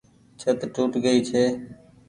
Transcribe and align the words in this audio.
ڇت 0.39 0.59
ٽوٽ 0.75 0.91
گئي 1.03 1.19
ڇي۔ 1.27 1.43